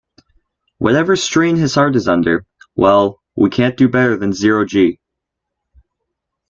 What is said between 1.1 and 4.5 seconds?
strain his heart is under, well, we can't do better than